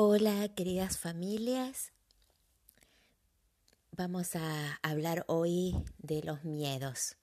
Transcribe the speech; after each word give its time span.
Hola 0.00 0.46
queridas 0.54 0.96
familias, 0.96 1.90
vamos 3.90 4.36
a 4.36 4.78
hablar 4.80 5.24
hoy 5.26 5.74
de 5.98 6.22
los 6.22 6.44
miedos. 6.44 7.16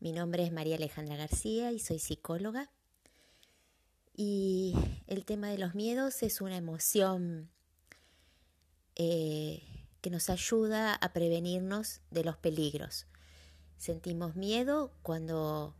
Mi 0.00 0.10
nombre 0.10 0.42
es 0.42 0.50
María 0.50 0.74
Alejandra 0.74 1.14
García 1.14 1.70
y 1.70 1.78
soy 1.78 2.00
psicóloga. 2.00 2.68
Y 4.12 4.74
el 5.06 5.24
tema 5.24 5.50
de 5.50 5.58
los 5.58 5.76
miedos 5.76 6.24
es 6.24 6.40
una 6.40 6.56
emoción 6.56 7.48
eh, 8.96 9.62
que 10.00 10.10
nos 10.10 10.30
ayuda 10.30 10.96
a 10.96 11.12
prevenirnos 11.12 12.00
de 12.10 12.24
los 12.24 12.36
peligros. 12.36 13.06
Sentimos 13.76 14.34
miedo 14.34 14.92
cuando 15.02 15.76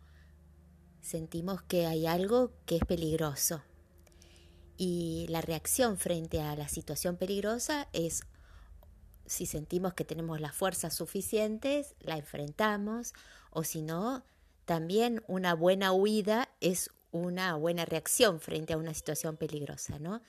sentimos 1.00 1.60
que 1.62 1.86
hay 1.86 2.06
algo 2.06 2.52
que 2.66 2.76
es 2.76 2.84
peligroso 2.84 3.64
y 4.78 5.26
la 5.28 5.40
reacción 5.40 5.98
frente 5.98 6.40
a 6.40 6.54
la 6.54 6.68
situación 6.68 7.16
peligrosa 7.16 7.88
es 7.92 8.22
si 9.26 9.44
sentimos 9.44 9.92
que 9.92 10.04
tenemos 10.04 10.40
las 10.40 10.54
fuerzas 10.54 10.94
suficientes, 10.94 11.96
la 12.00 12.16
enfrentamos, 12.16 13.12
o 13.50 13.64
si 13.64 13.82
no, 13.82 14.24
también 14.64 15.22
una 15.26 15.54
buena 15.54 15.92
huida 15.92 16.48
es 16.60 16.90
una 17.10 17.56
buena 17.56 17.84
reacción 17.84 18.40
frente 18.40 18.72
a 18.72 18.78
una 18.78 18.94
situación 18.94 19.36
peligrosa, 19.36 19.98
¿no? 19.98 20.22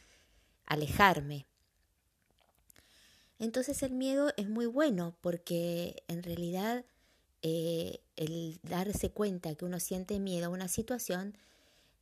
Alejarme. 0.66 1.46
Entonces 3.38 3.84
el 3.84 3.92
miedo 3.92 4.34
es 4.36 4.50
muy 4.50 4.66
bueno 4.66 5.16
porque 5.22 6.04
en 6.08 6.24
realidad 6.24 6.86
eh, 7.44 8.02
el 8.16 8.60
darse 8.64 9.12
cuenta 9.12 9.56
que 9.56 9.64
uno 9.64 9.80
siente 9.80 10.20
miedo 10.20 10.48
a 10.48 10.50
una 10.50 10.68
situación 10.68 11.38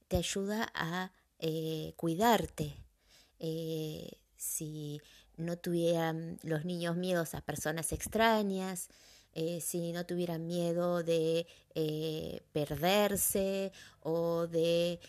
te 0.08 0.18
ayuda 0.18 0.72
a 0.74 1.12
eh, 1.40 1.94
cuidarte. 1.96 2.76
Eh, 3.40 4.10
si 4.38 5.02
no 5.36 5.58
tuvieran 5.58 6.40
los 6.44 6.66
niños 6.66 6.96
miedos 6.96 7.36
a 7.36 7.42
personas 7.42 7.92
extrañas, 7.92 8.90
eh, 9.34 9.62
si 9.62 9.92
no 9.92 10.06
tuvieran 10.06 10.48
miedo 10.48 11.04
de 11.04 11.46
perderse 12.54 13.72
o 14.02 14.48
de 14.48 15.00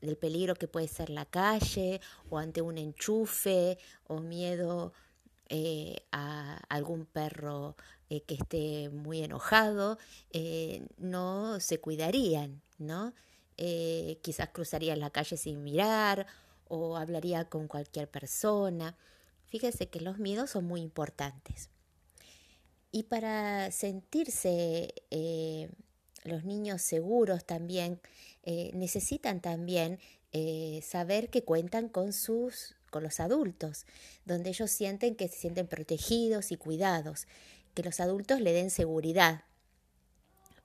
del 0.00 0.16
peligro 0.16 0.54
que 0.54 0.68
puede 0.68 0.86
ser 0.86 1.10
la 1.10 1.24
calle 1.24 2.00
o 2.30 2.38
ante 2.38 2.60
un 2.62 2.78
enchufe 2.78 3.78
o 4.06 4.20
miedo 4.20 4.92
a 6.12 6.56
algún 6.68 7.06
perro 7.06 7.76
que 8.08 8.34
esté 8.34 8.90
muy 8.90 9.22
enojado, 9.22 9.98
no 10.98 11.58
se 11.58 11.80
cuidarían, 11.80 12.62
¿no? 12.78 13.12
Eh, 13.56 14.18
quizás 14.22 14.48
cruzaría 14.48 14.96
la 14.96 15.10
calle 15.10 15.36
sin 15.36 15.62
mirar 15.62 16.26
o 16.68 16.96
hablaría 16.96 17.48
con 17.48 17.68
cualquier 17.68 18.08
persona. 18.08 18.96
Fíjese 19.46 19.88
que 19.88 20.00
los 20.00 20.18
miedos 20.18 20.50
son 20.50 20.64
muy 20.64 20.80
importantes. 20.80 21.70
Y 22.90 23.04
para 23.04 23.70
sentirse 23.70 24.94
eh, 25.10 25.68
los 26.24 26.44
niños 26.44 26.82
seguros 26.82 27.44
también, 27.44 28.00
eh, 28.42 28.70
necesitan 28.74 29.40
también 29.40 29.98
saber 30.82 31.30
que 31.30 31.44
cuentan 31.44 31.88
con 31.88 32.12
sus 32.12 32.74
con 32.90 33.02
los 33.02 33.18
adultos, 33.18 33.86
donde 34.24 34.50
ellos 34.50 34.70
sienten 34.70 35.16
que 35.16 35.26
se 35.28 35.36
sienten 35.36 35.66
protegidos 35.68 36.52
y 36.52 36.56
cuidados, 36.56 37.26
que 37.74 37.82
los 37.82 37.98
adultos 37.98 38.40
le 38.40 38.52
den 38.52 38.70
seguridad. 38.70 39.42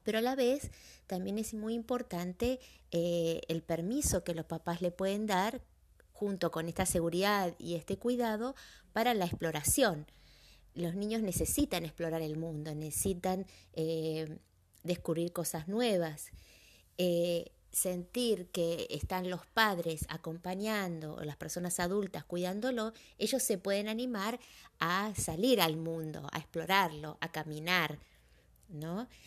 Pero 0.03 0.19
a 0.19 0.21
la 0.21 0.35
vez 0.35 0.71
también 1.07 1.37
es 1.37 1.53
muy 1.53 1.73
importante 1.73 2.59
eh, 2.91 3.41
el 3.47 3.61
permiso 3.61 4.23
que 4.23 4.33
los 4.33 4.45
papás 4.45 4.81
le 4.81 4.91
pueden 4.91 5.27
dar 5.27 5.61
junto 6.13 6.51
con 6.51 6.67
esta 6.67 6.85
seguridad 6.85 7.55
y 7.57 7.75
este 7.75 7.97
cuidado 7.97 8.55
para 8.93 9.13
la 9.13 9.25
exploración. 9.25 10.05
Los 10.73 10.95
niños 10.95 11.21
necesitan 11.21 11.85
explorar 11.85 12.21
el 12.21 12.37
mundo, 12.37 12.75
necesitan 12.75 13.45
eh, 13.73 14.37
descubrir 14.83 15.31
cosas 15.31 15.67
nuevas. 15.67 16.31
Eh, 16.97 17.51
sentir 17.71 18.47
que 18.47 18.87
están 18.89 19.29
los 19.29 19.45
padres 19.45 20.05
acompañando 20.09 21.15
o 21.15 21.23
las 21.23 21.37
personas 21.37 21.79
adultas 21.79 22.25
cuidándolo, 22.25 22.93
ellos 23.17 23.43
se 23.43 23.57
pueden 23.57 23.87
animar 23.87 24.39
a 24.79 25.13
salir 25.15 25.61
al 25.61 25.77
mundo, 25.77 26.27
a 26.31 26.39
explorarlo, 26.39 27.17
a 27.21 27.31
caminar, 27.31 27.99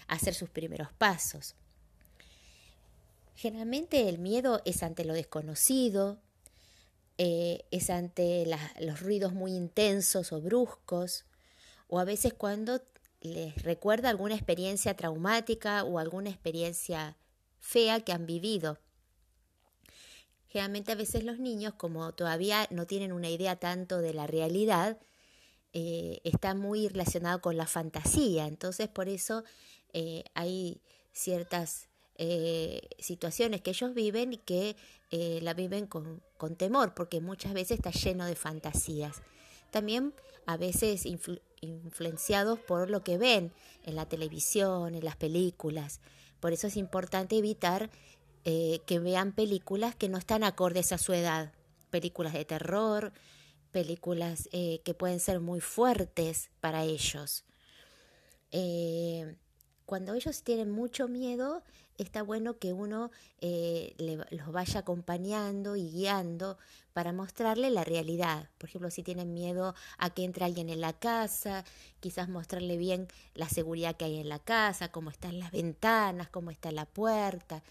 hacer 0.08 0.34
sus 0.34 0.48
primeros 0.48 0.92
pasos. 0.92 1.54
Generalmente 3.34 4.08
el 4.08 4.18
miedo 4.18 4.62
es 4.64 4.82
ante 4.82 5.04
lo 5.04 5.14
desconocido, 5.14 6.18
eh, 7.18 7.64
es 7.70 7.90
ante 7.90 8.46
los 8.80 9.00
ruidos 9.00 9.32
muy 9.32 9.52
intensos 9.54 10.32
o 10.32 10.40
bruscos, 10.40 11.24
o 11.88 11.98
a 11.98 12.04
veces 12.04 12.34
cuando 12.34 12.82
les 13.20 13.62
recuerda 13.62 14.10
alguna 14.10 14.34
experiencia 14.34 14.94
traumática 14.94 15.84
o 15.84 15.98
alguna 15.98 16.30
experiencia 16.30 17.16
fea 17.60 18.00
que 18.00 18.12
han 18.12 18.26
vivido. 18.26 18.78
Generalmente 20.48 20.92
a 20.92 20.96
veces 20.96 21.24
los 21.24 21.38
niños, 21.38 21.74
como 21.74 22.12
todavía 22.12 22.66
no 22.70 22.86
tienen 22.86 23.12
una 23.12 23.30
idea 23.30 23.56
tanto 23.56 23.98
de 23.98 24.12
la 24.12 24.26
realidad, 24.26 24.98
eh, 25.72 26.20
está 26.24 26.54
muy 26.54 26.88
relacionado 26.88 27.40
con 27.40 27.56
la 27.56 27.66
fantasía. 27.66 28.46
Entonces 28.46 28.88
por 28.88 29.08
eso 29.08 29.44
eh, 29.92 30.24
hay 30.34 30.80
ciertas 31.12 31.88
eh, 32.16 32.88
situaciones 32.98 33.60
que 33.60 33.70
ellos 33.70 33.94
viven 33.94 34.32
y 34.32 34.38
que 34.38 34.76
eh, 35.10 35.40
la 35.42 35.54
viven 35.54 35.86
con, 35.86 36.22
con, 36.38 36.56
temor, 36.56 36.94
porque 36.94 37.20
muchas 37.20 37.52
veces 37.52 37.78
está 37.78 37.90
lleno 37.90 38.24
de 38.26 38.34
fantasías. 38.34 39.22
También 39.70 40.14
a 40.46 40.56
veces 40.56 41.06
influenciados 41.60 42.58
por 42.58 42.90
lo 42.90 43.04
que 43.04 43.18
ven 43.18 43.52
en 43.84 43.96
la 43.96 44.06
televisión, 44.06 44.94
en 44.94 45.04
las 45.04 45.16
películas. 45.16 46.00
Por 46.40 46.52
eso 46.52 46.66
es 46.66 46.76
importante 46.76 47.36
evitar 47.36 47.90
que 48.44 48.98
vean 48.98 49.32
películas 49.32 49.94
que 49.94 50.08
no 50.08 50.18
están 50.18 50.42
acordes 50.42 50.90
a 50.90 50.98
su 50.98 51.12
edad. 51.12 51.52
Películas 51.90 52.32
de 52.32 52.44
terror, 52.44 53.12
películas 53.72 54.48
que 54.52 54.94
pueden 54.96 55.18
ser 55.18 55.40
muy 55.40 55.60
fuertes 55.60 56.50
para 56.60 56.84
ellos. 56.84 57.44
cuando 59.86 60.14
ellos 60.14 60.42
tienen 60.42 60.70
mucho 60.70 61.08
miedo, 61.08 61.62
está 61.98 62.22
bueno 62.22 62.58
que 62.58 62.72
uno 62.72 63.10
eh, 63.40 63.94
los 64.30 64.52
vaya 64.52 64.80
acompañando 64.80 65.76
y 65.76 65.90
guiando 65.90 66.58
para 66.92 67.12
mostrarle 67.12 67.70
la 67.70 67.84
realidad. 67.84 68.50
Por 68.58 68.68
ejemplo, 68.68 68.90
si 68.90 69.02
tienen 69.02 69.32
miedo 69.32 69.74
a 69.98 70.10
que 70.10 70.24
entre 70.24 70.44
alguien 70.44 70.68
en 70.68 70.80
la 70.80 70.92
casa, 70.92 71.64
quizás 72.00 72.28
mostrarle 72.28 72.76
bien 72.76 73.08
la 73.34 73.48
seguridad 73.48 73.96
que 73.96 74.04
hay 74.04 74.18
en 74.18 74.28
la 74.28 74.38
casa, 74.38 74.90
cómo 74.90 75.10
están 75.10 75.38
las 75.38 75.52
ventanas, 75.52 76.28
cómo 76.28 76.50
está 76.50 76.70
la 76.72 76.86
puerta. 76.86 77.62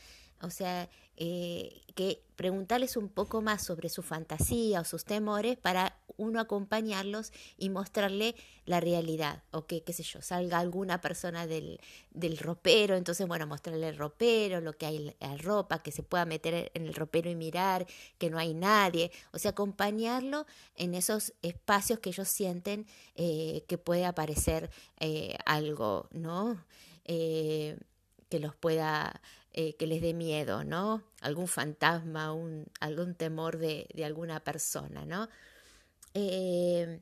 O 0.41 0.50
sea, 0.50 0.90
eh, 1.18 1.81
que 1.94 2.24
preguntarles 2.35 2.97
un 2.97 3.07
poco 3.07 3.44
más 3.44 3.63
sobre 3.63 3.90
su 3.90 4.02
fantasía 4.02 4.81
o 4.81 4.85
sus 4.85 5.06
temores 5.06 5.56
para 5.56 5.96
uno 6.18 6.40
acompañarlos 6.40 7.31
y 7.57 7.69
mostrarle 7.69 8.35
la 8.66 8.79
realidad. 8.79 9.44
O 9.52 9.68
que, 9.68 9.84
qué 9.84 9.94
sé 9.94 10.02
yo, 10.02 10.22
salga 10.24 10.57
alguna 10.57 11.00
persona 11.00 11.46
del, 11.46 11.79
del 12.09 12.40
ropero, 12.40 12.96
entonces, 12.96 13.28
bueno, 13.28 13.46
mostrarle 13.46 13.90
el 13.90 13.97
ropero, 13.97 14.62
lo 14.62 14.74
que 14.74 14.88
hay 14.88 15.16
la 15.19 15.38
ropa, 15.38 15.84
que 15.84 15.91
se 15.91 16.02
pueda 16.02 16.25
meter 16.25 16.72
en 16.73 16.88
el 16.88 16.96
ropero 16.96 17.29
y 17.29 17.35
mirar, 17.35 17.85
que 18.18 18.31
no 18.31 18.40
hay 18.40 18.56
nadie. 18.56 19.12
O 19.31 19.38
sea, 19.38 19.52
acompañarlo 19.52 20.47
en 20.75 20.96
esos 20.96 21.34
espacios 21.44 22.00
que 22.00 22.09
ellos 22.09 22.29
sienten 22.29 22.88
eh, 23.16 23.63
que 23.68 23.78
puede 23.78 24.06
aparecer 24.06 24.72
eh, 25.00 25.38
algo, 25.46 26.08
¿no? 26.12 26.66
que 27.03 28.40
los 28.40 28.56
pueda 28.56 29.22
eh, 29.53 29.75
que 29.75 29.88
les 29.88 30.01
dé 30.01 30.13
miedo, 30.13 30.63
¿no? 30.63 31.03
Algún 31.19 31.47
fantasma, 31.47 32.34
algún 32.79 33.16
temor 33.16 33.57
de, 33.57 33.88
de 33.94 34.06
alguna 34.06 34.41
persona, 34.43 35.05
¿no? 35.05 35.28
Eh, 36.14 37.02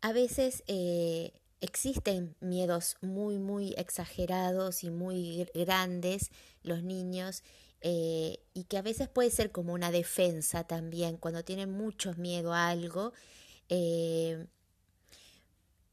a 0.00 0.12
veces 0.12 0.64
eh, 0.66 1.32
existen 1.60 2.34
miedos 2.40 2.96
muy, 3.02 3.38
muy 3.38 3.74
exagerados 3.76 4.82
y 4.82 4.90
muy 4.90 5.46
grandes, 5.54 6.30
los 6.62 6.82
niños, 6.82 7.42
y 7.82 8.64
que 8.68 8.76
a 8.76 8.82
veces 8.82 9.08
puede 9.08 9.30
ser 9.30 9.52
como 9.52 9.72
una 9.72 9.90
defensa 9.90 10.64
también, 10.64 11.16
cuando 11.16 11.44
tienen 11.44 11.70
mucho 11.70 12.14
miedo 12.14 12.52
a 12.52 12.68
algo 12.68 13.12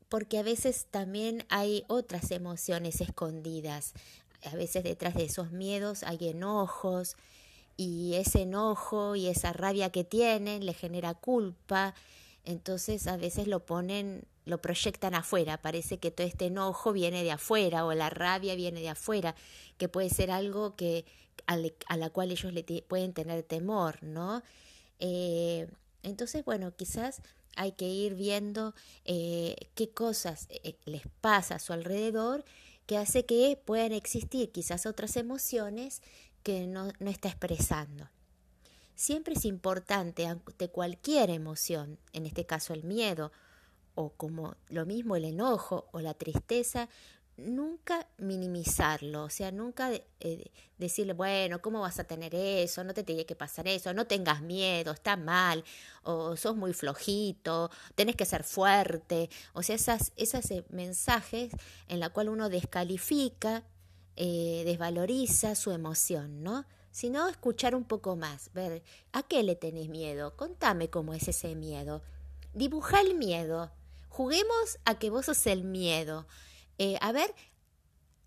porque 0.10 0.38
a 0.38 0.44
veces 0.44 0.88
también 0.90 1.46
hay 1.50 1.84
otras 1.88 2.32
emociones 2.32 3.02
escondidas 3.02 3.94
a 4.44 4.56
veces 4.56 4.84
detrás 4.84 5.16
de 5.16 5.26
esos 5.26 5.52
miedos 5.52 6.04
hay 6.04 6.30
enojos 6.30 7.16
y 7.76 8.16
ese 8.16 8.42
enojo 8.44 9.16
y 9.16 9.28
esa 9.28 9.54
rabia 9.54 9.92
que 9.92 10.04
tienen 10.04 10.66
le 10.66 10.74
genera 10.74 11.14
culpa. 11.14 11.94
entonces 12.44 13.08
a 13.08 13.18
veces 13.18 13.48
lo 13.48 13.66
ponen, 13.66 14.26
lo 14.46 14.62
proyectan 14.62 15.16
afuera, 15.16 15.62
parece 15.62 16.00
que 16.00 16.12
todo 16.12 16.26
este 16.26 16.46
enojo 16.46 16.94
viene 16.94 17.24
de 17.24 17.32
afuera 17.32 17.86
o 17.86 17.94
la 17.94 18.10
rabia 18.10 18.56
viene 18.56 18.80
de 18.82 18.90
afuera, 18.90 19.36
que 19.78 19.90
puede 19.90 20.10
ser 20.10 20.32
algo 20.32 20.76
que 20.76 21.06
a, 21.46 21.98
la 21.98 22.10
cual 22.10 22.32
ellos 22.32 22.54
le 22.54 22.64
pueden 22.88 23.14
tener 23.14 23.44
temor, 23.44 24.02
¿no? 24.02 24.44
Eh, 25.00 25.68
entonces, 26.04 26.44
bueno, 26.46 26.76
quizás 26.76 27.22
hay 27.56 27.74
que 27.74 27.88
ir 27.88 28.16
viendo 28.16 28.74
eh, 29.06 29.56
qué 29.76 29.90
cosas 29.90 30.48
eh, 30.50 30.78
les 30.86 31.04
pasa 31.22 31.56
a 31.56 31.60
su 31.60 31.74
alrededor 31.74 32.46
que 32.88 32.98
hace 32.98 33.26
que 33.26 33.62
puedan 33.64 33.92
existir 33.92 34.52
quizás 34.52 34.86
otras 34.86 35.18
emociones 35.18 36.02
que 36.42 36.66
no, 36.66 36.88
no 37.00 37.12
está 37.12 37.28
expresando. 37.28 38.10
Siempre 38.96 39.36
es 39.36 39.46
importante 39.46 40.26
ante 40.26 40.70
cualquier 40.70 41.30
emoción, 41.30 42.00
en 42.14 42.26
este 42.26 42.46
caso 42.46 42.74
el 42.74 42.84
miedo, 42.84 43.32
o 43.94 44.10
como 44.12 44.56
lo 44.70 44.86
mismo 44.86 45.16
el 45.16 45.26
enojo 45.26 45.88
o 45.92 46.00
la 46.00 46.14
tristeza, 46.14 46.88
nunca 47.38 48.08
minimizarlo, 48.18 49.24
o 49.24 49.30
sea, 49.30 49.52
nunca 49.52 49.92
eh, 50.20 50.52
decirle, 50.78 51.14
bueno, 51.14 51.62
¿cómo 51.62 51.82
vas 51.82 52.00
a 52.00 52.04
tener 52.04 52.34
eso? 52.34 52.84
No 52.84 52.94
te 52.94 53.04
tiene 53.04 53.26
que 53.26 53.36
pasar 53.36 53.68
eso, 53.68 53.94
no 53.94 54.08
tengas 54.08 54.42
miedo, 54.42 54.92
está 54.92 55.16
mal, 55.16 55.64
o 56.04 56.36
sos 56.36 56.56
muy 56.56 56.74
flojito, 56.74 57.70
tenés 57.96 58.16
que 58.16 58.26
ser 58.26 58.44
fuerte, 58.44 59.30
o 59.54 59.64
sea, 59.64 59.76
esas, 59.76 60.12
esos 60.16 60.50
eh, 60.52 60.66
mensajes 60.70 61.52
en 61.88 62.00
la 62.00 62.10
cual 62.10 62.30
uno 62.30 62.50
descalifica, 62.50 63.64
eh, 64.16 64.64
desvaloriza 64.66 65.56
su 65.56 65.72
emoción, 65.72 66.44
¿no? 66.44 66.66
sino 66.98 67.28
escuchar 67.28 67.76
un 67.76 67.84
poco 67.84 68.16
más, 68.16 68.52
ver 68.54 68.82
a 69.12 69.22
qué 69.22 69.44
le 69.44 69.56
tenés 69.56 69.88
miedo, 69.88 70.36
contame 70.36 70.90
cómo 70.90 71.14
es 71.14 71.28
ese 71.28 71.54
miedo, 71.54 72.02
dibuja 72.56 73.02
el 73.02 73.14
miedo, 73.14 73.72
juguemos 74.10 74.80
a 74.84 74.98
que 74.98 75.12
vos 75.12 75.28
sos 75.28 75.46
el 75.46 75.64
miedo, 75.64 76.26
eh, 76.78 76.98
a 77.02 77.12
ver, 77.12 77.34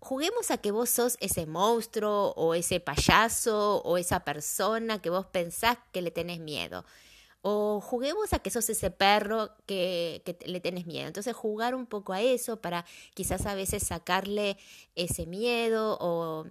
juguemos 0.01 0.51
a 0.51 0.57
que 0.57 0.71
vos 0.71 0.89
sos 0.89 1.17
ese 1.21 1.45
monstruo 1.45 2.33
o 2.35 2.55
ese 2.55 2.79
payaso 2.79 3.81
o 3.83 3.97
esa 3.97 4.21
persona 4.21 4.99
que 4.99 5.09
vos 5.09 5.27
pensás 5.27 5.77
que 5.91 6.01
le 6.01 6.11
tenés 6.11 6.39
miedo. 6.39 6.83
O 7.43 7.81
juguemos 7.81 8.33
a 8.33 8.39
que 8.39 8.49
sos 8.49 8.69
ese 8.69 8.91
perro 8.91 9.51
que, 9.65 10.23
le 10.45 10.59
tenés 10.59 10.85
miedo. 10.85 11.07
Entonces 11.07 11.35
jugar 11.35 11.75
un 11.75 11.85
poco 11.85 12.13
a 12.13 12.21
eso 12.21 12.61
para 12.61 12.85
quizás 13.13 13.45
a 13.45 13.55
veces 13.55 13.83
sacarle 13.83 14.57
ese 14.95 15.25
miedo 15.25 15.97
o, 16.01 16.45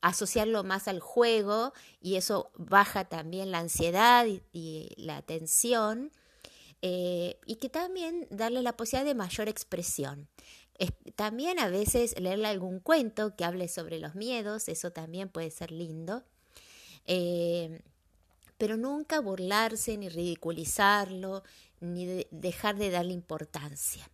asociarlo 0.00 0.62
más 0.62 0.88
al 0.88 1.00
juego 1.00 1.72
y 2.00 2.16
eso 2.16 2.50
baja 2.56 3.06
también 3.06 3.50
la 3.50 3.58
ansiedad 3.58 4.26
y, 4.26 4.94
la 4.96 5.22
tensión 5.22 6.12
eh, 6.82 7.38
y 7.46 7.56
que 7.56 7.68
también 7.68 8.26
darle 8.30 8.62
la 8.62 8.76
posibilidad 8.76 9.06
de 9.06 9.14
mayor 9.14 9.48
expresión. 9.48 10.28
también 11.16 11.58
a 11.58 11.68
veces 11.68 12.18
leerle 12.20 12.46
algún 12.46 12.78
cuento 12.78 13.34
que 13.34 13.44
hable 13.44 13.66
sobre 13.66 13.98
los 13.98 14.14
miedos, 14.14 14.68
eso 14.68 14.92
también 14.92 15.28
puede 15.28 15.50
ser 15.50 15.72
lindo, 15.72 16.22
eh, 17.06 17.82
pero 18.58 18.76
nunca 18.76 19.20
burlarse 19.20 19.96
ni 19.96 20.08
ridiculizarlo 20.08 21.42
ni 21.80 22.26
dejar 22.30 22.76
de 22.76 22.90
darle 22.90 23.12
importancia. 23.12 24.08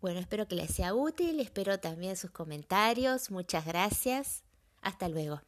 Bueno, 0.00 0.20
espero 0.20 0.46
que 0.46 0.56
les 0.56 0.70
sea 0.70 0.94
útil, 0.94 1.40
espero 1.40 1.80
también 1.80 2.16
sus 2.16 2.30
comentarios. 2.30 3.30
Muchas 3.30 3.66
gracias. 3.66 4.42
Hasta 4.82 5.08
luego. 5.08 5.40